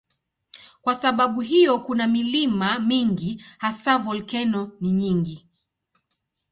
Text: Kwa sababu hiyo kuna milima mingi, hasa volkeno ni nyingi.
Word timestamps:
Kwa 0.81 0.95
sababu 0.95 1.41
hiyo 1.41 1.79
kuna 1.79 2.07
milima 2.07 2.79
mingi, 2.79 3.43
hasa 3.57 3.97
volkeno 3.97 4.71
ni 4.79 4.91
nyingi. 4.91 5.47